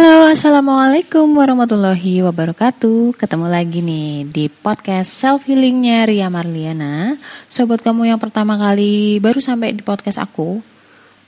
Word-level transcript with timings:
Halo, 0.00 0.32
assalamualaikum 0.32 1.28
warahmatullahi 1.36 2.24
wabarakatuh. 2.24 3.20
Ketemu 3.20 3.52
lagi 3.52 3.84
nih 3.84 4.24
di 4.32 4.48
podcast 4.48 5.12
self 5.12 5.44
healingnya 5.44 6.08
Ria 6.08 6.32
Marliana. 6.32 7.20
Sobat 7.52 7.84
kamu 7.84 8.08
yang 8.08 8.16
pertama 8.16 8.56
kali 8.56 9.20
baru 9.20 9.44
sampai 9.44 9.76
di 9.76 9.84
podcast 9.84 10.16
aku, 10.16 10.64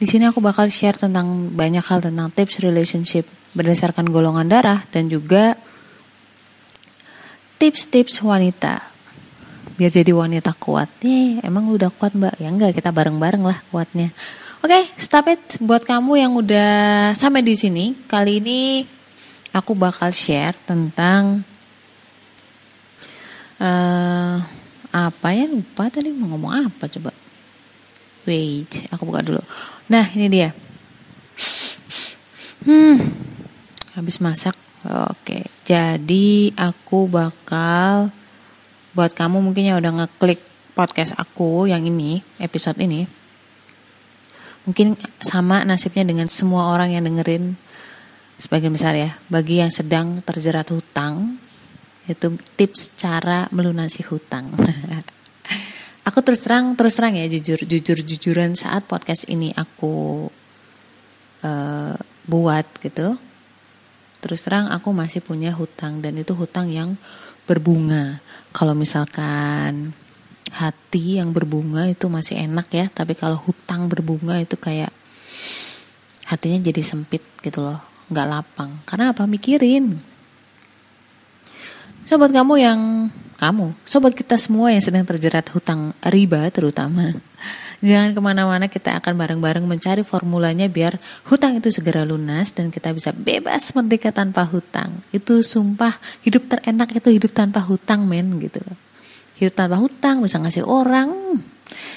di 0.00 0.08
sini 0.08 0.24
aku 0.24 0.40
bakal 0.40 0.72
share 0.72 0.96
tentang 0.96 1.52
banyak 1.52 1.84
hal 1.84 2.00
tentang 2.00 2.32
tips 2.32 2.64
relationship 2.64 3.28
berdasarkan 3.52 4.08
golongan 4.08 4.48
darah 4.48 4.88
dan 4.88 5.12
juga 5.12 5.60
tips-tips 7.60 8.24
wanita 8.24 8.88
biar 9.76 9.92
jadi 9.92 10.16
wanita 10.16 10.56
kuat. 10.56 10.88
Eh, 11.04 11.44
emang 11.44 11.68
lu 11.68 11.76
udah 11.76 11.92
kuat 11.92 12.16
mbak? 12.16 12.40
Ya 12.40 12.48
enggak, 12.48 12.72
kita 12.80 12.88
bareng-bareng 12.88 13.44
lah 13.44 13.60
kuatnya. 13.68 14.16
Oke, 14.62 14.78
okay, 14.78 14.94
stop 14.94 15.26
it. 15.26 15.42
Buat 15.58 15.82
kamu 15.82 16.22
yang 16.22 16.38
udah 16.38 17.10
sampai 17.18 17.42
di 17.42 17.58
sini, 17.58 17.98
kali 18.06 18.38
ini 18.38 18.86
aku 19.50 19.74
bakal 19.74 20.14
share 20.14 20.54
tentang 20.62 21.42
uh, 23.58 24.38
apa 24.94 25.28
ya 25.34 25.50
lupa 25.50 25.90
tadi 25.90 26.14
mau 26.14 26.30
ngomong 26.30 26.70
apa 26.70 26.86
coba. 26.86 27.10
Wait, 28.22 28.86
aku 28.94 29.02
buka 29.02 29.26
dulu. 29.26 29.42
Nah, 29.90 30.06
ini 30.14 30.30
dia. 30.30 30.54
Hmm, 32.62 33.02
habis 33.98 34.22
masak. 34.22 34.54
Oke, 35.10 35.42
jadi 35.66 36.54
aku 36.54 37.10
bakal 37.10 38.14
buat 38.94 39.10
kamu 39.10 39.42
mungkin 39.42 39.74
yang 39.74 39.82
udah 39.82 40.06
ngeklik 40.06 40.38
podcast 40.78 41.18
aku 41.18 41.66
yang 41.66 41.82
ini, 41.82 42.22
episode 42.38 42.78
ini 42.78 43.21
Mungkin 44.62 44.94
sama 45.18 45.66
nasibnya 45.66 46.06
dengan 46.06 46.30
semua 46.30 46.70
orang 46.70 46.94
yang 46.94 47.02
dengerin 47.02 47.58
sebagian 48.38 48.74
besar 48.74 48.94
ya. 48.94 49.18
Bagi 49.26 49.58
yang 49.62 49.74
sedang 49.74 50.22
terjerat 50.22 50.70
hutang, 50.70 51.38
itu 52.06 52.38
tips 52.58 52.94
cara 52.98 53.46
melunasi 53.54 54.02
hutang. 54.06 54.50
aku 56.08 56.18
terus 56.26 56.42
terang 56.42 56.74
terus 56.74 56.98
terang 56.98 57.14
ya 57.14 57.30
jujur 57.30 57.62
jujur 57.62 58.02
jujuran 58.02 58.58
saat 58.58 58.82
podcast 58.90 59.30
ini 59.30 59.54
aku 59.54 60.26
uh, 61.46 61.94
buat 62.26 62.66
gitu. 62.82 63.18
Terus 64.22 64.46
terang 64.46 64.70
aku 64.70 64.94
masih 64.94 65.18
punya 65.22 65.50
hutang 65.50 65.98
dan 65.98 66.14
itu 66.14 66.34
hutang 66.34 66.70
yang 66.70 66.94
berbunga. 67.46 68.22
Kalau 68.54 68.74
misalkan 68.74 69.94
hati 70.52 71.16
yang 71.16 71.32
berbunga 71.32 71.88
itu 71.88 72.06
masih 72.12 72.44
enak 72.44 72.68
ya 72.70 72.86
tapi 72.92 73.16
kalau 73.16 73.40
hutang 73.40 73.88
berbunga 73.88 74.36
itu 74.36 74.54
kayak 74.60 74.92
hatinya 76.28 76.60
jadi 76.68 76.82
sempit 76.84 77.24
gitu 77.40 77.64
loh 77.64 77.80
nggak 78.12 78.28
lapang. 78.28 78.70
Karena 78.84 79.16
apa? 79.16 79.24
Mikirin. 79.24 79.96
Sobat 82.04 82.28
kamu 82.28 82.54
yang 82.60 82.80
kamu 83.40 83.74
sobat 83.82 84.14
kita 84.14 84.38
semua 84.38 84.70
yang 84.70 84.78
sedang 84.78 85.02
terjerat 85.02 85.50
hutang 85.50 85.90
riba 86.06 86.46
terutama 86.54 87.10
Jangan 87.82 88.14
ke 88.14 88.20
mana-mana 88.22 88.70
kita 88.70 88.94
akan 89.02 89.18
bareng-bareng 89.18 89.66
mencari 89.66 90.06
formulanya 90.06 90.70
biar 90.70 91.02
hutang 91.26 91.58
itu 91.58 91.66
segera 91.74 92.06
lunas 92.06 92.54
dan 92.54 92.70
kita 92.70 92.94
bisa 92.94 93.10
bebas 93.10 93.74
merdeka 93.74 94.14
tanpa 94.14 94.46
hutang. 94.46 95.02
Itu 95.10 95.42
sumpah 95.42 95.98
hidup 96.22 96.46
terenak 96.46 96.94
itu 96.94 97.10
hidup 97.10 97.34
tanpa 97.34 97.58
hutang 97.58 98.06
men 98.06 98.38
gitu 98.38 98.62
hidup 99.42 99.58
tanpa 99.58 99.82
hutang 99.82 100.22
bisa 100.22 100.38
ngasih 100.38 100.62
orang. 100.62 101.42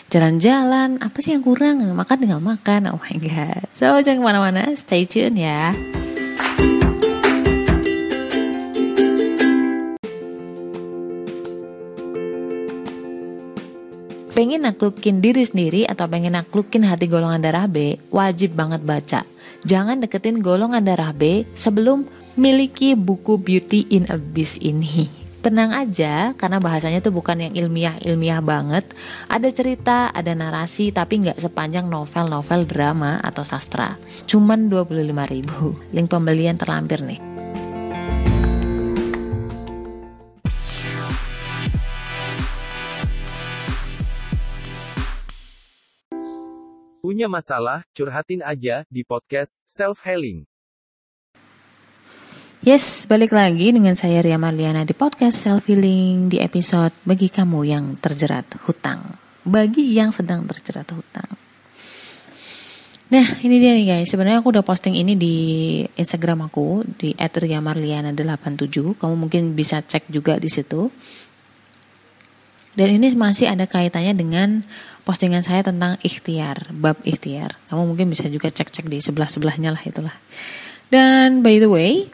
Jalan-jalan 0.10 0.98
apa 0.98 1.18
sih 1.22 1.38
yang 1.38 1.46
kurang? 1.46 1.78
Makan 1.78 2.18
tinggal 2.18 2.42
makan. 2.42 2.90
Oh 2.90 2.98
my 2.98 3.16
god. 3.22 3.70
So 3.70 3.94
jangan 4.02 4.18
ke 4.18 4.26
mana-mana. 4.26 4.74
Stay 4.74 5.06
tune 5.06 5.38
ya. 5.38 5.78
Pengen 14.36 14.68
naklukin 14.68 15.22
diri 15.24 15.46
sendiri 15.48 15.88
atau 15.88 16.12
pengen 16.12 16.36
naklukin 16.36 16.84
hati 16.84 17.08
golongan 17.08 17.40
darah 17.40 17.72
B, 17.72 17.96
wajib 18.12 18.52
banget 18.58 18.84
baca. 18.84 19.22
Jangan 19.64 20.04
deketin 20.04 20.44
golongan 20.44 20.84
darah 20.84 21.16
B 21.16 21.48
sebelum 21.56 22.04
miliki 22.36 23.00
buku 23.00 23.40
Beauty 23.40 23.88
in 23.96 24.04
Abyss 24.12 24.60
ini 24.60 25.25
tenang 25.46 25.78
aja 25.78 26.34
karena 26.34 26.58
bahasanya 26.58 27.06
tuh 27.06 27.14
bukan 27.14 27.38
yang 27.38 27.54
ilmiah-ilmiah 27.54 28.42
banget. 28.42 28.82
Ada 29.30 29.54
cerita, 29.54 30.10
ada 30.10 30.34
narasi 30.34 30.90
tapi 30.90 31.22
nggak 31.22 31.38
sepanjang 31.38 31.86
novel-novel 31.86 32.66
drama 32.66 33.22
atau 33.22 33.46
sastra. 33.46 33.94
Cuman 34.26 34.74
25 34.74 35.06
ribu. 35.30 35.78
Link 35.94 36.10
pembelian 36.10 36.58
terlampir 36.58 37.06
nih. 37.06 37.22
Punya 47.06 47.30
masalah, 47.30 47.86
curhatin 47.94 48.42
aja 48.42 48.82
di 48.90 49.06
podcast 49.06 49.62
Self 49.70 50.02
Healing. 50.02 50.55
Yes, 52.66 53.06
balik 53.06 53.30
lagi 53.30 53.70
dengan 53.70 53.94
saya 53.94 54.26
Ria 54.26 54.42
Marliana 54.42 54.82
di 54.90 54.98
podcast 54.98 55.38
Self 55.38 55.70
Healing 55.70 56.34
di 56.34 56.42
episode 56.42 56.98
bagi 57.06 57.30
kamu 57.30 57.62
yang 57.62 57.94
terjerat 57.94 58.58
hutang. 58.66 59.22
Bagi 59.46 59.94
yang 59.94 60.10
sedang 60.10 60.50
terjerat 60.50 60.90
hutang. 60.90 61.30
Nah, 63.14 63.38
ini 63.46 63.62
dia 63.62 63.70
nih 63.78 63.86
guys. 63.86 64.10
Sebenarnya 64.10 64.42
aku 64.42 64.50
udah 64.50 64.66
posting 64.66 64.98
ini 64.98 65.14
di 65.14 65.36
Instagram 65.94 66.50
aku 66.50 66.82
di 66.98 67.14
@riamarliana87. 67.14 68.98
Kamu 68.98 69.14
mungkin 69.14 69.54
bisa 69.54 69.86
cek 69.86 70.10
juga 70.10 70.42
di 70.42 70.50
situ. 70.50 70.90
Dan 72.74 72.98
ini 72.98 73.14
masih 73.14 73.46
ada 73.46 73.70
kaitannya 73.70 74.18
dengan 74.18 74.66
postingan 75.06 75.46
saya 75.46 75.62
tentang 75.62 76.02
ikhtiar, 76.02 76.74
bab 76.74 76.98
ikhtiar. 77.06 77.62
Kamu 77.70 77.94
mungkin 77.94 78.10
bisa 78.10 78.26
juga 78.26 78.50
cek-cek 78.50 78.90
di 78.90 79.06
sebelah-sebelahnya 79.06 79.70
lah 79.70 79.86
itulah. 79.86 80.18
Dan 80.90 81.42
by 81.42 81.58
the 81.62 81.70
way, 81.70 82.10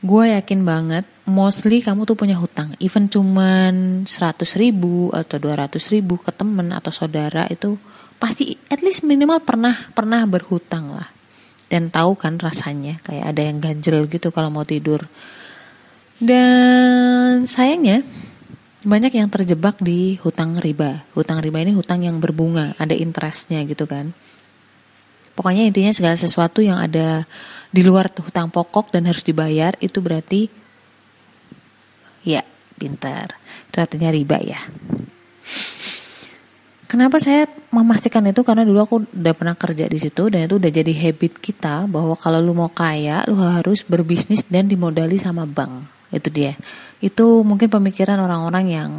gue 0.00 0.24
yakin 0.32 0.64
banget 0.64 1.04
mostly 1.28 1.84
kamu 1.84 2.08
tuh 2.08 2.16
punya 2.16 2.36
hutang. 2.40 2.72
Even 2.80 3.06
cuman 3.06 4.04
100 4.08 4.42
ribu 4.56 5.12
atau 5.12 5.36
200 5.36 5.76
ribu 5.92 6.16
ke 6.16 6.32
temen 6.32 6.72
atau 6.72 6.90
saudara 6.90 7.44
itu 7.52 7.76
pasti 8.20 8.56
at 8.68 8.80
least 8.80 9.04
minimal 9.04 9.40
pernah 9.44 9.76
pernah 9.92 10.24
berhutang 10.24 10.96
lah. 10.96 11.08
Dan 11.70 11.92
tahu 11.92 12.18
kan 12.18 12.34
rasanya 12.40 12.98
kayak 13.06 13.30
ada 13.30 13.42
yang 13.46 13.62
ganjel 13.62 14.10
gitu 14.10 14.34
kalau 14.34 14.50
mau 14.50 14.66
tidur. 14.66 15.06
Dan 16.18 17.46
sayangnya 17.46 18.02
banyak 18.80 19.12
yang 19.12 19.28
terjebak 19.30 19.78
di 19.78 20.18
hutang 20.24 20.58
riba. 20.58 21.04
Hutang 21.14 21.38
riba 21.38 21.62
ini 21.62 21.76
hutang 21.76 22.02
yang 22.02 22.18
berbunga 22.18 22.74
ada 22.80 22.96
interestnya 22.96 23.62
gitu 23.68 23.86
kan. 23.86 24.16
Pokoknya 25.36 25.68
intinya 25.68 25.94
segala 25.94 26.18
sesuatu 26.18 26.60
yang 26.60 26.76
ada 26.76 27.24
di 27.70 27.86
luar 27.86 28.10
hutang 28.10 28.50
pokok 28.50 28.90
dan 28.90 29.06
harus 29.06 29.22
dibayar 29.22 29.78
itu 29.78 30.02
berarti 30.02 30.50
ya 32.26 32.42
pintar. 32.74 33.38
Itu 33.70 33.78
artinya 33.78 34.10
riba 34.10 34.38
ya. 34.42 34.60
Kenapa 36.90 37.22
saya 37.22 37.46
memastikan 37.70 38.26
itu? 38.26 38.42
Karena 38.42 38.66
dulu 38.66 38.78
aku 38.82 38.96
udah 39.14 39.34
pernah 39.38 39.54
kerja 39.54 39.86
di 39.86 40.02
situ 40.02 40.26
dan 40.26 40.50
itu 40.50 40.58
udah 40.58 40.70
jadi 40.74 40.90
habit 40.90 41.38
kita 41.38 41.86
bahwa 41.86 42.18
kalau 42.18 42.42
lu 42.42 42.50
mau 42.50 42.66
kaya 42.66 43.22
lu 43.30 43.38
harus 43.38 43.86
berbisnis 43.86 44.42
dan 44.50 44.66
dimodali 44.66 45.14
sama 45.22 45.46
bank. 45.46 45.86
Itu 46.10 46.34
dia. 46.34 46.58
Itu 46.98 47.46
mungkin 47.46 47.70
pemikiran 47.70 48.18
orang-orang 48.18 48.66
yang 48.66 48.90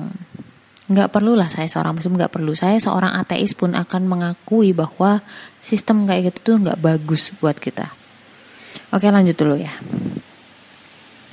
nggak 0.88 1.12
perlu 1.12 1.36
lah 1.36 1.52
saya 1.52 1.68
seorang 1.68 2.00
muslim 2.00 2.16
nggak 2.16 2.32
perlu. 2.32 2.56
Saya 2.56 2.80
seorang 2.80 3.12
ateis 3.20 3.52
pun 3.52 3.76
akan 3.76 4.08
mengakui 4.08 4.72
bahwa 4.72 5.20
sistem 5.60 6.08
kayak 6.08 6.32
gitu 6.32 6.56
tuh 6.56 6.56
nggak 6.64 6.80
bagus 6.80 7.36
buat 7.44 7.60
kita 7.60 8.01
Oke 8.92 9.08
lanjut 9.08 9.36
dulu 9.40 9.56
ya. 9.56 9.72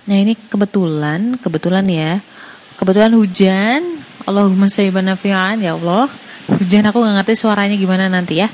Nah 0.09 0.17
ini 0.17 0.39
kebetulan, 0.39 1.37
kebetulan 1.43 1.85
ya, 1.85 2.23
kebetulan 2.79 3.13
hujan. 3.13 3.81
Allahumma 4.25 4.71
sayyiban 4.71 5.11
nafi'an 5.11 5.59
ya 5.59 5.75
Allah. 5.75 6.07
Hujan 6.49 6.87
aku 6.89 7.03
nggak 7.03 7.17
ngerti 7.23 7.35
suaranya 7.37 7.77
gimana 7.77 8.09
nanti 8.09 8.41
ya. 8.41 8.49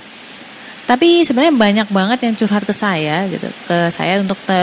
Tapi 0.85 1.25
sebenarnya 1.25 1.55
banyak 1.57 1.89
banget 1.89 2.19
yang 2.29 2.35
curhat 2.37 2.65
ke 2.69 2.75
saya 2.77 3.25
gitu, 3.33 3.49
ke 3.65 3.89
saya 3.89 4.21
untuk 4.21 4.37
te, 4.45 4.61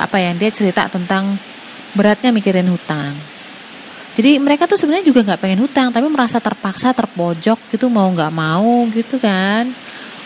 apa 0.00 0.16
yang 0.16 0.40
dia 0.40 0.48
cerita 0.48 0.88
tentang 0.88 1.36
beratnya 1.92 2.32
mikirin 2.32 2.72
hutang. 2.72 3.12
Jadi 4.16 4.40
mereka 4.40 4.64
tuh 4.64 4.80
sebenarnya 4.80 5.08
juga 5.08 5.20
nggak 5.24 5.40
pengen 5.40 5.60
hutang, 5.64 5.92
tapi 5.92 6.08
merasa 6.08 6.40
terpaksa, 6.40 6.96
terpojok 6.96 7.68
gitu, 7.68 7.92
mau 7.92 8.08
nggak 8.08 8.32
mau 8.32 8.88
gitu 8.92 9.20
kan. 9.20 9.68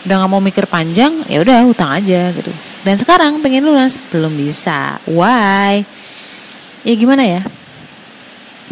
Udah 0.07 0.15
nggak 0.23 0.31
mau 0.31 0.39
mikir 0.39 0.63
panjang, 0.67 1.23
ya 1.27 1.43
udah 1.43 1.63
hutang 1.67 1.91
aja 1.91 2.31
gitu. 2.31 2.51
Dan 2.87 2.95
sekarang 2.95 3.43
pengen 3.43 3.67
lunas 3.67 3.99
belum 4.07 4.31
bisa. 4.31 4.95
Why? 5.03 5.83
Ya 6.87 6.93
gimana 6.95 7.27
ya? 7.27 7.43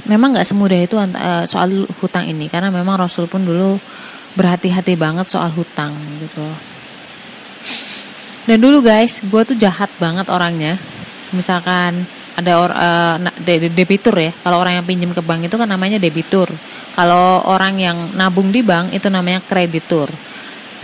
Memang 0.07 0.31
nggak 0.31 0.47
semudah 0.47 0.79
itu 0.79 0.95
uh, 0.95 1.44
soal 1.44 1.83
hutang 2.00 2.23
ini 2.31 2.47
karena 2.47 2.71
memang 2.71 2.95
Rasul 2.95 3.27
pun 3.27 3.44
dulu 3.44 3.75
berhati-hati 4.39 4.95
banget 4.95 5.27
soal 5.27 5.51
hutang 5.51 5.91
gitu. 6.23 6.47
Dan 8.47 8.63
dulu 8.63 8.79
guys, 8.79 9.19
gue 9.19 9.41
tuh 9.44 9.57
jahat 9.59 9.91
banget 10.00 10.31
orangnya. 10.31 10.79
Misalkan 11.35 12.07
ada 12.39 12.51
or, 12.56 12.71
uh, 12.71 13.19
de 13.44 13.67
debitur 13.67 14.15
ya. 14.15 14.31
Kalau 14.47 14.63
orang 14.63 14.79
yang 14.79 14.88
pinjam 14.88 15.12
ke 15.12 15.19
bank 15.19 15.51
itu 15.51 15.59
kan 15.59 15.67
namanya 15.67 16.00
debitur. 16.00 16.47
Kalau 16.95 17.44
orang 17.51 17.75
yang 17.83 18.15
nabung 18.15 18.47
di 18.47 18.63
bank 18.63 18.95
itu 18.95 19.12
namanya 19.12 19.44
kreditur. 19.44 20.07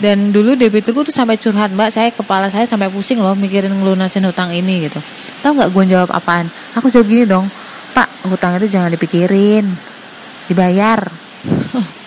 Dan 0.01 0.33
dulu 0.33 0.57
debiturku 0.57 1.06
tuh 1.06 1.13
sampai 1.13 1.38
curhat 1.38 1.69
mbak, 1.69 1.94
saya 1.94 2.09
kepala 2.09 2.50
saya 2.50 2.65
sampai 2.65 2.89
pusing 2.89 3.21
loh 3.21 3.38
mikirin 3.38 3.69
ngelunasin 3.69 4.25
hutang 4.25 4.50
ini 4.50 4.89
gitu. 4.89 4.98
Tahu 5.45 5.53
nggak 5.53 5.69
gue 5.69 5.83
jawab 5.94 6.09
apaan? 6.09 6.50
Aku 6.74 6.89
jawab 6.89 7.06
gini 7.06 7.30
dong, 7.30 7.45
Pak 7.94 8.25
hutang 8.25 8.57
itu 8.57 8.74
jangan 8.74 8.89
dipikirin, 8.89 9.69
dibayar. 10.50 11.06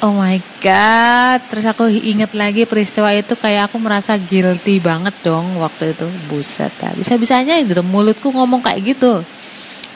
Oh 0.00 0.16
my 0.16 0.40
god, 0.64 1.44
terus 1.52 1.68
aku 1.68 1.84
inget 1.92 2.32
lagi 2.32 2.64
peristiwa 2.64 3.12
itu 3.12 3.36
kayak 3.36 3.68
aku 3.68 3.76
merasa 3.76 4.16
guilty 4.16 4.80
banget 4.80 5.12
dong 5.20 5.60
waktu 5.60 5.92
itu. 5.92 6.08
Buset 6.24 6.72
ya, 6.80 6.88
bisa-bisanya 6.96 7.60
gitu 7.60 7.84
mulutku 7.84 8.32
ngomong 8.32 8.64
kayak 8.64 8.96
gitu. 8.96 9.20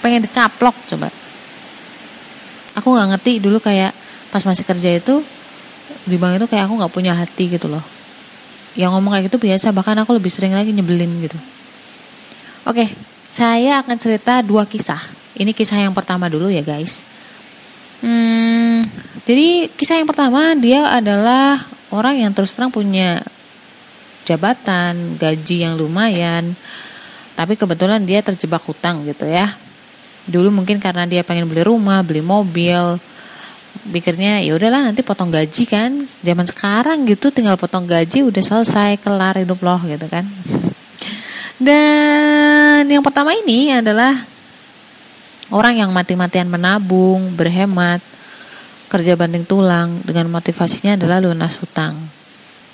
Pengen 0.04 0.28
dikaplok 0.28 0.76
coba. 0.92 1.08
Aku 2.76 2.92
nggak 2.92 3.16
ngerti 3.16 3.40
dulu 3.40 3.64
kayak 3.64 3.96
pas 4.28 4.44
masih 4.44 4.68
kerja 4.68 4.92
itu 4.92 5.24
di 6.04 6.16
bank 6.20 6.40
itu 6.40 6.46
kayak 6.48 6.68
aku 6.68 6.74
nggak 6.80 6.92
punya 6.92 7.12
hati 7.16 7.48
gitu 7.52 7.68
loh. 7.68 7.84
Yang 8.76 8.90
ngomong 8.96 9.16
kayak 9.16 9.24
gitu 9.32 9.38
biasa, 9.40 9.72
bahkan 9.72 9.96
aku 10.00 10.12
lebih 10.16 10.28
sering 10.28 10.52
lagi 10.52 10.70
nyebelin 10.70 11.10
gitu. 11.24 11.38
Oke, 12.64 12.92
saya 13.28 13.80
akan 13.80 13.96
cerita 13.96 14.40
dua 14.44 14.68
kisah. 14.68 15.00
Ini 15.34 15.50
kisah 15.50 15.80
yang 15.80 15.92
pertama 15.96 16.30
dulu 16.30 16.48
ya 16.52 16.62
guys. 16.62 17.02
Hmm, 18.04 18.84
jadi 19.24 19.72
kisah 19.72 20.00
yang 20.00 20.08
pertama 20.08 20.52
dia 20.54 20.84
adalah 20.92 21.64
orang 21.88 22.20
yang 22.20 22.30
terus 22.36 22.52
terang 22.52 22.68
punya 22.68 23.24
jabatan, 24.28 25.16
gaji 25.16 25.64
yang 25.64 25.76
lumayan, 25.76 26.56
tapi 27.32 27.56
kebetulan 27.56 28.02
dia 28.04 28.20
terjebak 28.20 28.60
hutang 28.64 29.04
gitu 29.08 29.24
ya. 29.28 29.56
Dulu 30.24 30.48
mungkin 30.52 30.80
karena 30.80 31.04
dia 31.04 31.20
pengen 31.20 31.48
beli 31.48 31.64
rumah, 31.64 32.00
beli 32.00 32.24
mobil, 32.24 32.96
pikirnya 33.82 34.40
ya 34.42 34.54
udahlah 34.54 34.90
nanti 34.90 35.02
potong 35.02 35.34
gaji 35.34 35.64
kan. 35.66 36.06
Zaman 36.22 36.46
sekarang 36.46 37.06
gitu 37.08 37.34
tinggal 37.34 37.58
potong 37.58 37.84
gaji 37.84 38.24
udah 38.26 38.42
selesai 38.42 38.98
kelar 39.02 39.40
hidup 39.40 39.58
loh 39.60 39.80
gitu 39.84 40.06
kan. 40.06 40.24
Dan 41.58 42.90
yang 42.90 43.02
pertama 43.02 43.34
ini 43.34 43.70
adalah 43.70 44.26
orang 45.54 45.80
yang 45.80 45.90
mati-matian 45.94 46.50
menabung, 46.50 47.32
berhemat, 47.38 48.02
kerja 48.90 49.14
banting 49.14 49.46
tulang 49.46 50.02
dengan 50.02 50.30
motivasinya 50.30 50.98
adalah 50.98 51.22
lunas 51.22 51.58
hutang. 51.58 52.10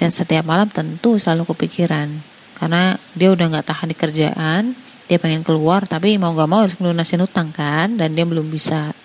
Dan 0.00 0.08
setiap 0.12 0.49
malam 0.49 0.73
tentu 0.73 1.20
selalu 1.20 1.52
kepikiran 1.52 2.08
karena 2.56 2.97
dia 3.17 3.32
udah 3.32 3.47
nggak 3.52 3.67
tahan 3.69 3.88
di 3.88 3.97
kerjaan, 3.97 4.62
dia 5.08 5.19
pengen 5.20 5.44
keluar 5.44 5.85
tapi 5.85 6.17
mau 6.17 6.32
nggak 6.32 6.49
mau 6.49 6.64
harus 6.64 6.76
melunasin 6.81 7.20
hutang 7.25 7.52
kan 7.52 7.97
dan 8.00 8.17
dia 8.17 8.25
belum 8.25 8.49
bisa. 8.49 8.97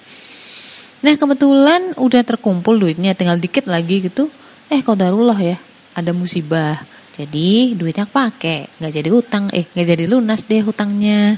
Nah 1.05 1.13
kebetulan 1.21 1.93
udah 2.01 2.25
terkumpul 2.25 2.81
duitnya 2.81 3.13
tinggal 3.13 3.37
dikit 3.37 3.69
lagi 3.69 4.09
gitu. 4.09 4.25
Eh 4.73 4.81
kok 4.81 4.97
darulah 4.97 5.37
ya 5.37 5.61
ada 5.93 6.09
musibah. 6.17 6.81
Jadi 7.13 7.77
duitnya 7.77 8.09
pakai 8.09 8.73
nggak 8.81 8.93
jadi 8.97 9.09
hutang 9.13 9.53
eh 9.53 9.69
nggak 9.69 9.85
jadi 9.85 10.03
lunas 10.09 10.41
deh 10.49 10.65
hutangnya. 10.65 11.37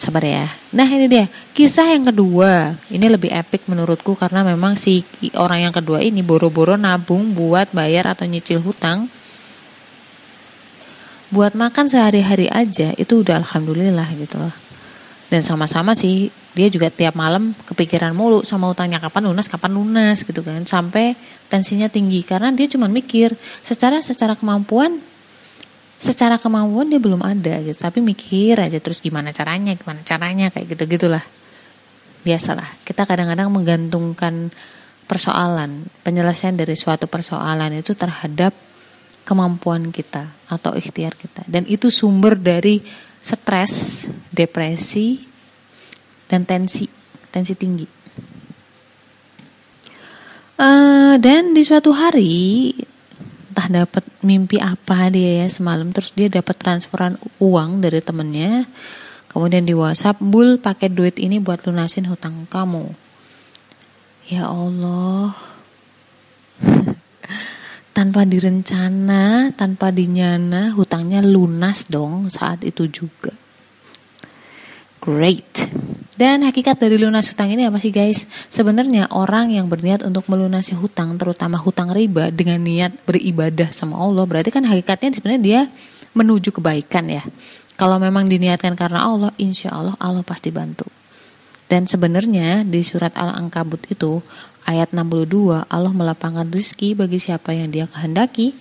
Sabar 0.00 0.24
ya. 0.24 0.48
Nah 0.72 0.88
ini 0.88 1.04
dia 1.04 1.28
kisah 1.52 1.92
yang 1.92 2.08
kedua. 2.08 2.80
Ini 2.88 3.04
lebih 3.12 3.28
epic 3.28 3.68
menurutku 3.68 4.16
karena 4.16 4.40
memang 4.40 4.72
si 4.80 5.04
orang 5.36 5.68
yang 5.68 5.74
kedua 5.76 6.00
ini 6.00 6.24
boro-boro 6.24 6.80
nabung 6.80 7.36
buat 7.36 7.76
bayar 7.76 8.16
atau 8.16 8.24
nyicil 8.24 8.64
hutang. 8.64 9.12
Buat 11.28 11.52
makan 11.52 11.92
sehari-hari 11.92 12.48
aja 12.48 12.96
itu 12.96 13.20
udah 13.20 13.44
alhamdulillah 13.44 14.08
gitu 14.16 14.40
loh. 14.40 14.56
Dan 15.28 15.44
sama-sama 15.44 15.92
sih 15.92 16.32
dia 16.56 16.72
juga 16.72 16.88
tiap 16.88 17.12
malam 17.12 17.52
kepikiran 17.68 18.16
mulu 18.16 18.40
sama 18.40 18.72
hutangnya 18.72 18.96
kapan 18.96 19.28
lunas 19.28 19.44
kapan 19.44 19.76
lunas 19.76 20.24
gitu 20.24 20.40
kan. 20.40 20.64
Sampai 20.64 21.12
tensinya 21.52 21.92
tinggi 21.92 22.24
karena 22.24 22.48
dia 22.56 22.64
cuma 22.64 22.88
mikir 22.88 23.36
secara 23.60 24.00
secara 24.00 24.32
kemampuan 24.40 25.04
secara 26.00 26.40
kemampuan 26.40 26.88
dia 26.88 26.96
belum 26.96 27.20
ada 27.20 27.60
gitu. 27.60 27.76
Tapi 27.76 28.00
mikir 28.00 28.56
aja 28.56 28.80
terus 28.80 29.04
gimana 29.04 29.36
caranya 29.36 29.76
gimana 29.76 30.00
caranya 30.00 30.48
kayak 30.48 30.72
gitu 30.72 30.96
gitulah. 30.96 31.20
Biasalah 32.24 32.80
kita 32.88 33.04
kadang-kadang 33.04 33.52
menggantungkan 33.52 34.48
persoalan 35.04 35.92
penyelesaian 36.08 36.56
dari 36.56 36.72
suatu 36.72 37.04
persoalan 37.04 37.76
itu 37.76 37.92
terhadap 37.92 38.56
kemampuan 39.28 39.92
kita 39.92 40.32
atau 40.48 40.72
ikhtiar 40.72 41.20
kita. 41.20 41.44
Dan 41.44 41.68
itu 41.68 41.92
sumber 41.92 42.40
dari 42.40 42.80
stres 43.20 44.06
depresi 44.32 45.25
dan 46.26 46.46
tensi 46.46 46.86
tensi 47.30 47.54
tinggi. 47.54 47.86
Uh, 50.56 51.20
dan 51.20 51.52
di 51.52 51.60
suatu 51.60 51.92
hari 51.92 52.72
entah 53.56 53.88
dapat 53.88 54.04
mimpi 54.20 54.60
apa 54.60 55.08
dia 55.08 55.44
ya 55.44 55.48
semalam 55.48 55.88
terus 55.88 56.12
dia 56.12 56.28
dapat 56.28 56.60
transferan 56.60 57.16
uang 57.40 57.80
dari 57.80 58.04
temennya. 58.04 58.68
Kemudian 59.32 59.68
di 59.68 59.76
WhatsApp 59.76 60.20
bul 60.20 60.56
pakai 60.56 60.88
duit 60.88 61.20
ini 61.20 61.40
buat 61.40 61.64
lunasin 61.64 62.08
hutang 62.08 62.48
kamu. 62.48 62.92
Ya 64.32 64.48
Allah. 64.48 65.32
Tanpa 67.96 68.28
direncana 68.28 69.56
tanpa 69.56 69.88
dinyana 69.88 70.76
hutangnya 70.76 71.24
lunas 71.24 71.88
dong 71.88 72.28
saat 72.28 72.60
itu 72.60 72.84
juga. 72.92 73.32
Great 75.00 75.64
dan 76.16 76.40
hakikat 76.48 76.80
dari 76.80 76.96
lunas 76.96 77.28
hutang 77.28 77.52
ini 77.52 77.68
apa 77.68 77.76
sih 77.76 77.92
guys? 77.92 78.24
Sebenarnya 78.48 79.12
orang 79.12 79.52
yang 79.52 79.68
berniat 79.68 80.00
untuk 80.00 80.24
melunasi 80.32 80.72
hutang, 80.72 81.20
terutama 81.20 81.60
hutang 81.60 81.92
riba 81.92 82.32
dengan 82.32 82.64
niat 82.64 83.04
beribadah 83.04 83.68
sama 83.70 84.00
Allah, 84.00 84.24
berarti 84.24 84.48
kan 84.48 84.64
hakikatnya 84.64 85.20
sebenarnya 85.20 85.42
dia 85.44 85.60
menuju 86.16 86.56
kebaikan 86.56 87.12
ya. 87.12 87.22
Kalau 87.76 88.00
memang 88.00 88.24
diniatkan 88.24 88.72
karena 88.72 89.04
Allah, 89.04 89.30
insya 89.36 89.76
Allah 89.76 89.92
Allah 90.00 90.24
pasti 90.24 90.48
bantu. 90.48 90.88
Dan 91.68 91.84
sebenarnya 91.84 92.64
di 92.64 92.80
surat 92.80 93.12
Al-Ankabut 93.12 93.84
itu 93.92 94.24
ayat 94.64 94.96
62 94.96 95.68
Allah 95.68 95.92
melapangkan 95.92 96.48
rezeki 96.48 96.96
bagi 96.96 97.20
siapa 97.20 97.52
yang 97.52 97.68
dia 97.68 97.84
kehendaki 97.84 98.56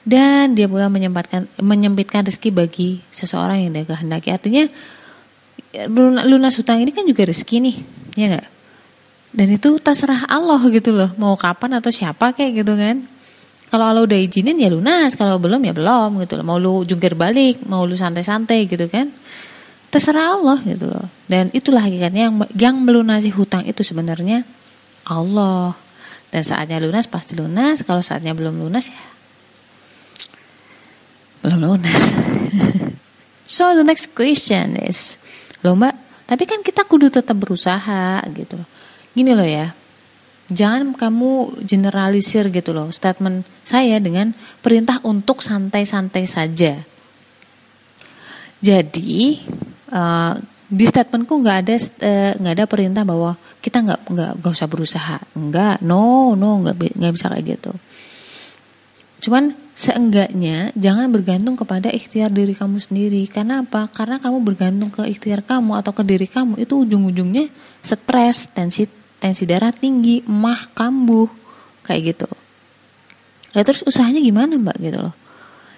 dan 0.00 0.56
dia 0.56 0.64
pula 0.64 0.88
menyempitkan 1.60 2.24
rezeki 2.24 2.50
bagi 2.56 3.04
seseorang 3.12 3.68
yang 3.68 3.72
dia 3.76 3.84
kehendaki. 3.84 4.32
Artinya 4.32 4.64
lunas 6.26 6.54
hutang 6.56 6.82
ini 6.82 6.90
kan 6.90 7.04
juga 7.04 7.26
rezeki 7.28 7.56
nih, 7.62 7.76
ya 8.16 8.26
nggak? 8.36 8.46
Dan 9.30 9.46
itu 9.54 9.78
terserah 9.78 10.26
Allah 10.26 10.58
gitu 10.72 10.90
loh, 10.90 11.10
mau 11.14 11.38
kapan 11.38 11.78
atau 11.78 11.94
siapa 11.94 12.34
kayak 12.34 12.64
gitu 12.64 12.74
kan. 12.74 13.06
Kalau 13.70 13.86
Allah 13.86 14.02
udah 14.02 14.18
izinin 14.18 14.58
ya 14.58 14.66
lunas, 14.66 15.14
kalau 15.14 15.38
belum 15.38 15.62
ya 15.62 15.70
belum 15.70 16.18
gitu 16.26 16.42
loh. 16.42 16.44
Mau 16.44 16.58
lu 16.58 16.82
jungkir 16.82 17.14
balik, 17.14 17.62
mau 17.70 17.86
lu 17.86 17.94
santai-santai 17.94 18.66
gitu 18.66 18.90
kan. 18.90 19.14
Terserah 19.94 20.34
Allah 20.34 20.58
gitu 20.66 20.90
loh. 20.90 21.06
Dan 21.30 21.54
itulah 21.54 21.86
hakikatnya 21.86 22.26
yang 22.26 22.34
yang 22.58 22.76
melunasi 22.82 23.30
hutang 23.30 23.62
itu 23.70 23.86
sebenarnya 23.86 24.42
Allah. 25.06 25.78
Dan 26.34 26.42
saatnya 26.42 26.82
lunas 26.82 27.06
pasti 27.06 27.38
lunas, 27.38 27.86
kalau 27.86 28.02
saatnya 28.02 28.34
belum 28.34 28.58
lunas 28.58 28.90
ya 28.90 29.20
belum 31.40 31.60
lunas. 31.60 32.04
so 33.48 33.72
the 33.72 33.84
next 33.84 34.12
question 34.14 34.76
is 34.76 35.16
Loh 35.60 35.76
mbak, 35.76 36.24
tapi 36.24 36.48
kan 36.48 36.64
kita 36.64 36.88
kudu 36.88 37.12
tetap 37.12 37.36
berusaha 37.36 38.22
gitu. 38.32 38.56
Gini 39.12 39.34
loh 39.34 39.44
ya, 39.44 39.74
jangan 40.50 40.94
kamu 40.98 41.62
generalisir 41.62 42.50
gitu 42.50 42.74
loh 42.74 42.90
statement 42.90 43.46
saya 43.62 44.02
dengan 44.02 44.34
perintah 44.60 44.98
untuk 45.06 45.40
santai-santai 45.40 46.26
saja. 46.26 46.82
Jadi 48.60 49.40
uh, 49.94 50.34
di 50.70 50.84
statementku 50.86 51.42
nggak 51.42 51.58
ada 51.66 51.74
eh, 52.06 52.32
nggak 52.38 52.54
uh, 52.54 52.56
ada 52.62 52.66
perintah 52.70 53.02
bahwa 53.02 53.34
kita 53.58 53.82
nggak 53.82 54.00
nggak 54.06 54.32
nggak 54.38 54.52
usah 54.52 54.68
berusaha, 54.70 55.18
nggak, 55.34 55.82
no 55.82 56.36
no 56.38 56.62
nggak 56.62 56.76
nggak 56.94 57.12
bisa 57.16 57.26
kayak 57.32 57.58
gitu. 57.58 57.72
Cuman 59.20 59.52
seenggaknya 59.76 60.72
jangan 60.76 61.12
bergantung 61.12 61.56
kepada 61.56 61.92
ikhtiar 61.92 62.32
diri 62.32 62.56
kamu 62.56 62.80
sendiri. 62.80 63.22
Karena 63.28 63.60
apa? 63.60 63.92
Karena 63.92 64.16
kamu 64.16 64.40
bergantung 64.40 64.88
ke 64.88 65.04
ikhtiar 65.04 65.44
kamu 65.44 65.76
atau 65.76 65.92
ke 65.92 66.02
diri 66.04 66.24
kamu 66.24 66.60
itu 66.60 66.80
ujung-ujungnya 66.80 67.52
stres, 67.84 68.48
tensi 68.50 68.88
tensi 69.20 69.44
darah 69.44 69.70
tinggi, 69.70 70.24
mah 70.24 70.72
kambuh 70.72 71.28
kayak 71.84 72.16
gitu. 72.16 72.28
Ya 73.52 73.60
terus 73.60 73.84
usahanya 73.84 74.24
gimana 74.24 74.56
mbak 74.56 74.80
gitu 74.80 74.98
loh? 75.04 75.14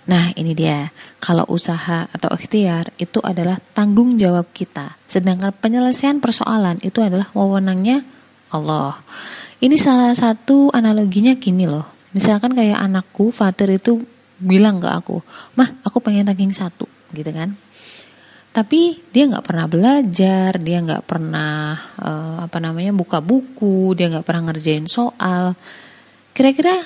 Nah 0.06 0.34
ini 0.34 0.54
dia, 0.54 0.90
kalau 1.22 1.46
usaha 1.46 2.10
atau 2.10 2.30
ikhtiar 2.34 2.90
itu 2.98 3.22
adalah 3.22 3.58
tanggung 3.74 4.18
jawab 4.18 4.50
kita. 4.50 4.98
Sedangkan 5.06 5.54
penyelesaian 5.54 6.18
persoalan 6.18 6.82
itu 6.82 6.98
adalah 7.02 7.30
wewenangnya 7.34 8.02
Allah. 8.50 8.98
Ini 9.62 9.78
salah 9.78 10.10
satu 10.14 10.74
analoginya 10.74 11.38
gini 11.38 11.70
loh. 11.70 11.91
Misalkan 12.12 12.52
kayak 12.52 12.80
anakku, 12.80 13.32
Fatir 13.32 13.72
itu 13.72 14.04
bilang 14.42 14.82
ke 14.82 14.88
aku, 14.90 15.22
mah 15.54 15.70
aku 15.86 16.02
pengen 16.02 16.28
ranking 16.28 16.52
satu 16.52 16.84
gitu 17.14 17.30
kan. 17.30 17.54
Tapi 18.52 19.00
dia 19.08 19.24
nggak 19.32 19.48
pernah 19.48 19.64
belajar, 19.64 20.60
dia 20.60 20.78
nggak 20.84 21.08
pernah 21.08 21.72
uh, 21.96 22.44
apa 22.44 22.60
namanya 22.60 22.92
buka 22.92 23.24
buku, 23.24 23.96
dia 23.96 24.12
nggak 24.12 24.28
pernah 24.28 24.52
ngerjain 24.52 24.84
soal. 24.84 25.56
Kira-kira 26.36 26.84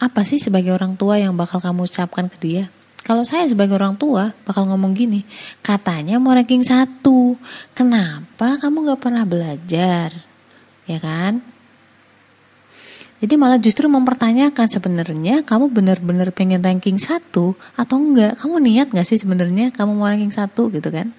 apa 0.00 0.24
sih 0.24 0.40
sebagai 0.40 0.72
orang 0.72 0.96
tua 0.96 1.20
yang 1.20 1.36
bakal 1.36 1.60
kamu 1.60 1.84
ucapkan 1.84 2.32
ke 2.32 2.40
dia? 2.40 2.64
Kalau 3.02 3.26
saya 3.26 3.44
sebagai 3.50 3.76
orang 3.76 4.00
tua 4.00 4.32
bakal 4.48 4.64
ngomong 4.64 4.96
gini, 4.96 5.28
katanya 5.60 6.16
mau 6.16 6.32
ranking 6.32 6.64
satu, 6.64 7.36
kenapa 7.76 8.56
kamu 8.62 8.94
gak 8.94 9.02
pernah 9.02 9.26
belajar? 9.28 10.24
Ya 10.88 10.98
kan? 11.02 11.51
Jadi 13.22 13.38
malah 13.38 13.62
justru 13.62 13.86
mempertanyakan 13.86 14.66
sebenarnya 14.66 15.46
kamu 15.46 15.70
benar-benar 15.70 16.34
pengen 16.34 16.58
ranking 16.58 16.98
satu 16.98 17.54
atau 17.78 17.96
enggak? 18.02 18.34
Kamu 18.34 18.58
niat 18.58 18.90
gak 18.90 19.06
sih 19.06 19.14
sebenarnya 19.14 19.70
kamu 19.70 19.94
mau 19.94 20.10
ranking 20.10 20.34
satu 20.34 20.74
gitu 20.74 20.90
kan? 20.90 21.14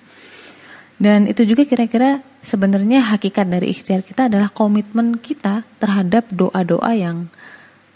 Dan 1.00 1.32
itu 1.32 1.48
juga 1.48 1.64
kira-kira 1.64 2.20
sebenarnya 2.44 3.08
hakikat 3.08 3.48
dari 3.48 3.72
ikhtiar 3.72 4.04
kita 4.04 4.28
adalah 4.28 4.52
komitmen 4.52 5.16
kita 5.16 5.64
terhadap 5.80 6.28
doa-doa 6.28 6.92
yang 6.92 7.32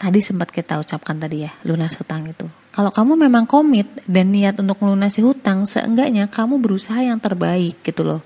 tadi 0.00 0.24
sempat 0.24 0.56
kita 0.56 0.80
ucapkan 0.80 1.20
tadi 1.20 1.44
ya, 1.44 1.52
lunas 1.68 1.92
hutang 2.00 2.32
itu. 2.32 2.48
Kalau 2.72 2.88
kamu 2.88 3.28
memang 3.28 3.44
komit 3.44 3.92
dan 4.08 4.32
niat 4.32 4.56
untuk 4.56 4.80
melunasi 4.80 5.20
hutang, 5.20 5.68
seenggaknya 5.68 6.32
kamu 6.32 6.62
berusaha 6.62 7.02
yang 7.02 7.20
terbaik 7.20 7.82
gitu 7.84 8.08
loh. 8.08 8.22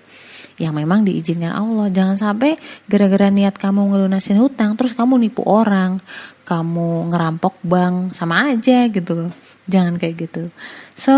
Yang 0.61 0.75
memang 0.85 1.05
diizinkan 1.07 1.53
Allah. 1.53 1.89
Jangan 1.89 2.17
sampai 2.21 2.61
gara-gara 2.89 3.33
niat 3.33 3.57
kamu 3.57 3.93
ngelunasin 3.93 4.41
hutang, 4.41 4.77
terus 4.77 4.93
kamu 4.93 5.17
nipu 5.21 5.45
orang, 5.45 6.01
kamu 6.45 7.13
ngerampok 7.13 7.57
bank, 7.65 8.13
sama 8.13 8.53
aja 8.53 8.89
gitu. 8.89 9.33
Jangan 9.71 9.97
kayak 9.97 10.29
gitu. 10.29 10.53
So, 10.93 11.15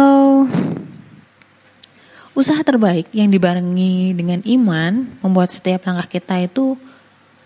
usaha 2.34 2.60
terbaik 2.66 3.10
yang 3.14 3.30
dibarengi 3.30 4.14
dengan 4.14 4.42
iman 4.42 5.18
membuat 5.22 5.54
setiap 5.54 5.86
langkah 5.86 6.18
kita 6.18 6.42
itu 6.42 6.74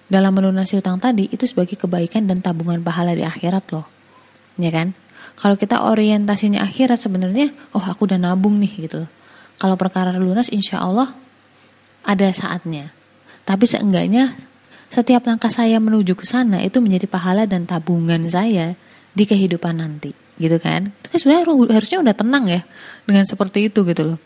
dalam 0.08 0.32
melunasi 0.32 0.80
hutang 0.80 0.96
tadi 0.96 1.28
itu 1.28 1.44
sebagai 1.44 1.76
kebaikan 1.76 2.24
dan 2.24 2.40
tabungan 2.40 2.80
pahala 2.80 3.12
di 3.12 3.22
akhirat 3.22 3.68
loh. 3.76 3.84
Ya 4.56 4.72
kan? 4.72 4.96
Kalau 5.38 5.54
kita 5.54 5.86
orientasinya 5.86 6.64
akhirat 6.64 6.98
sebenarnya, 6.98 7.54
oh 7.76 7.84
aku 7.84 8.10
udah 8.10 8.18
nabung 8.18 8.58
nih 8.58 8.88
gitu. 8.88 9.06
Kalau 9.60 9.78
perkara 9.78 10.10
lunas 10.16 10.50
insya 10.50 10.82
Allah 10.82 11.14
ada 12.08 12.32
saatnya. 12.32 12.88
Tapi 13.44 13.68
seenggaknya 13.68 14.48
setiap 14.88 15.28
langkah 15.28 15.52
saya 15.52 15.76
menuju 15.76 16.16
ke 16.16 16.24
sana 16.24 16.64
itu 16.64 16.80
menjadi 16.80 17.04
pahala 17.04 17.44
dan 17.44 17.68
tabungan 17.68 18.24
saya 18.32 18.72
di 19.12 19.28
kehidupan 19.28 19.84
nanti 19.84 20.16
gitu 20.38 20.56
kan 20.62 20.88
itu 20.88 21.06
kan 21.10 21.18
sebenarnya 21.18 21.44
harusnya 21.74 21.98
udah 22.00 22.14
tenang 22.14 22.44
ya 22.46 22.62
dengan 23.04 23.26
seperti 23.26 23.68
itu 23.68 23.82
gitu 23.84 24.14
loh 24.14 24.18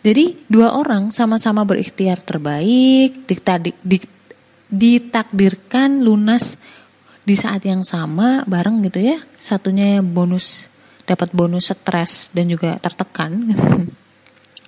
jadi 0.00 0.32
dua 0.48 0.80
orang 0.80 1.12
sama-sama 1.12 1.68
berikhtiar 1.68 2.24
terbaik 2.24 3.28
ditakdirkan 4.72 6.00
lunas 6.00 6.56
di 7.20 7.36
saat 7.36 7.62
yang 7.68 7.84
sama 7.84 8.48
bareng 8.48 8.80
gitu 8.88 9.04
ya 9.04 9.20
satunya 9.36 10.00
bonus 10.00 10.72
dapat 11.04 11.36
bonus 11.36 11.68
stres 11.68 12.32
dan 12.32 12.48
juga 12.48 12.80
tertekan 12.80 13.52
gitu. 13.52 13.64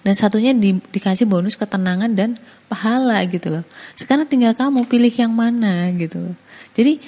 dan 0.02 0.14
satunya 0.18 0.50
di, 0.50 0.78
dikasih 0.78 1.26
bonus 1.30 1.54
ketenangan 1.54 2.10
dan 2.12 2.34
pahala 2.66 3.22
gitu 3.30 3.54
loh. 3.58 3.64
Sekarang 3.94 4.26
tinggal 4.26 4.54
kamu 4.54 4.86
pilih 4.90 5.14
yang 5.14 5.30
mana 5.30 5.90
gitu 5.94 6.18
loh. 6.18 6.36
Jadi 6.74 6.98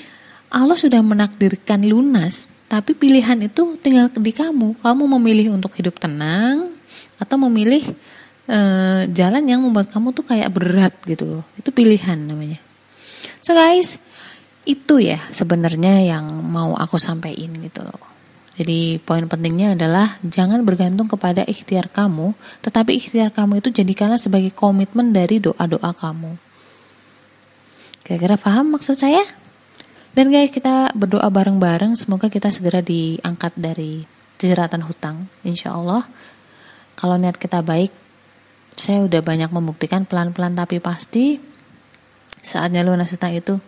Allah 0.54 0.78
sudah 0.78 1.02
menakdirkan 1.02 1.82
lunas 1.82 2.46
tapi 2.70 2.94
pilihan 2.94 3.38
itu 3.42 3.76
tinggal 3.82 4.10
di 4.14 4.32
kamu. 4.32 4.78
Kamu 4.78 5.04
memilih 5.18 5.54
untuk 5.54 5.74
hidup 5.74 5.98
tenang 5.98 6.74
atau 7.18 7.36
memilih 7.46 7.92
uh, 8.46 9.06
jalan 9.10 9.42
yang 9.44 9.60
membuat 9.62 9.90
kamu 9.90 10.14
tuh 10.14 10.24
kayak 10.26 10.50
berat 10.54 10.94
gitu 11.04 11.38
loh. 11.38 11.44
Itu 11.58 11.74
pilihan 11.74 12.16
namanya. 12.16 12.62
So 13.42 13.52
guys 13.52 13.98
itu 14.64 15.02
ya 15.02 15.20
sebenarnya 15.28 16.00
yang 16.00 16.30
mau 16.30 16.72
aku 16.78 16.96
sampaikan 16.96 17.58
gitu 17.60 17.84
loh. 17.84 18.13
Jadi 18.54 19.02
poin 19.02 19.26
pentingnya 19.26 19.74
adalah 19.74 20.22
jangan 20.22 20.62
bergantung 20.62 21.10
kepada 21.10 21.42
ikhtiar 21.42 21.90
kamu, 21.90 22.38
tetapi 22.62 22.94
ikhtiar 22.94 23.34
kamu 23.34 23.58
itu 23.58 23.74
jadikanlah 23.74 24.18
sebagai 24.18 24.54
komitmen 24.54 25.10
dari 25.10 25.42
doa-doa 25.42 25.90
kamu. 25.90 26.38
Kira-kira 28.06 28.38
paham 28.38 28.78
maksud 28.78 28.94
saya? 28.94 29.26
Dan 30.14 30.30
guys 30.30 30.54
kita 30.54 30.94
berdoa 30.94 31.26
bareng-bareng 31.26 31.98
semoga 31.98 32.30
kita 32.30 32.54
segera 32.54 32.78
diangkat 32.78 33.58
dari 33.58 34.06
jeratan 34.38 34.86
hutang 34.86 35.26
insya 35.42 35.74
Allah. 35.74 36.06
Kalau 36.94 37.18
niat 37.18 37.34
kita 37.34 37.58
baik, 37.58 37.90
saya 38.78 39.02
udah 39.02 39.18
banyak 39.18 39.50
membuktikan 39.50 40.06
pelan-pelan 40.06 40.54
tapi 40.54 40.78
pasti 40.78 41.42
saatnya 42.38 42.86
lunas 42.86 43.10
hutang 43.10 43.34
itu 43.34 43.58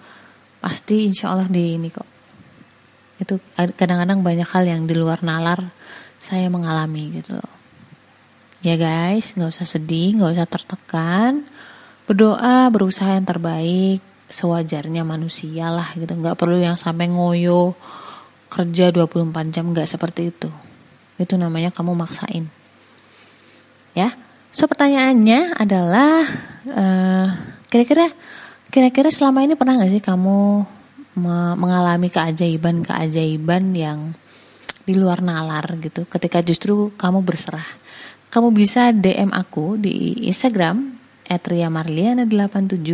pasti 0.63 1.11
insya 1.11 1.35
Allah 1.35 1.51
di 1.51 1.75
ini 1.75 1.89
kok 1.91 2.16
itu 3.17 3.41
kadang-kadang 3.55 4.21
banyak 4.21 4.49
hal 4.49 4.65
yang 4.69 4.85
di 4.85 4.93
luar 4.93 5.25
nalar 5.25 5.73
saya 6.21 6.49
mengalami 6.53 7.21
gitu 7.21 7.37
loh. 7.37 7.53
Ya 8.61 8.77
guys 8.77 9.37
nggak 9.37 9.51
usah 9.53 9.67
sedih 9.69 10.21
nggak 10.21 10.37
usah 10.37 10.47
tertekan. 10.49 11.45
Berdoa 12.07 12.71
berusaha 12.71 13.19
yang 13.19 13.27
terbaik 13.27 14.01
sewajarnya 14.31 15.03
manusia 15.03 15.73
lah 15.73 15.91
gitu. 15.97 16.13
Nggak 16.13 16.39
perlu 16.39 16.61
yang 16.61 16.79
sampai 16.79 17.09
ngoyo 17.11 17.75
kerja 18.53 18.95
24 18.95 19.55
jam 19.55 19.73
nggak 19.73 19.89
seperti 19.89 20.31
itu. 20.31 20.51
Itu 21.17 21.41
namanya 21.41 21.73
kamu 21.73 21.97
maksain. 21.97 22.49
Ya 23.97 24.13
so 24.53 24.69
pertanyaannya 24.69 25.57
adalah 25.57 26.25
uh, 26.69 27.29
kira-kira 27.69 28.13
Kira-kira 28.67 29.09
selama 29.15 29.47
ini 29.47 29.55
pernah 29.55 29.79
gak 29.79 29.89
sih 29.95 30.03
kamu 30.03 30.67
mengalami 31.17 32.13
keajaiban-keajaiban 32.13 33.73
yang 33.73 34.13
di 34.87 34.95
luar 34.95 35.25
nalar 35.25 35.81
gitu 35.83 36.07
ketika 36.07 36.45
justru 36.45 36.93
kamu 36.95 37.25
berserah. 37.25 37.67
Kamu 38.31 38.53
bisa 38.53 38.93
DM 38.93 39.33
aku 39.33 39.81
di 39.81 40.29
Instagram 40.29 40.95
@riamarliana87 41.27 42.91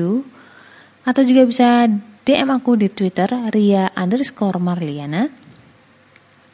atau 1.02 1.22
juga 1.26 1.42
bisa 1.44 1.90
DM 2.22 2.48
aku 2.54 2.78
di 2.78 2.86
Twitter 2.88 3.28
ria 3.50 3.90
underscore 3.98 4.62
marliana 4.62 5.26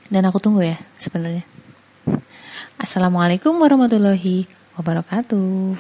dan 0.09 0.25
aku 0.25 0.41
tunggu 0.41 0.65
ya 0.65 0.81
sebenarnya. 0.97 1.45
Assalamualaikum 2.81 3.61
warahmatullahi 3.61 4.49
wabarakatuh. 4.81 5.77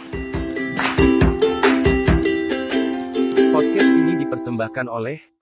Podcast 3.49 3.91
ini 3.97 4.13
dipersembahkan 4.21 4.87
oleh 4.87 5.28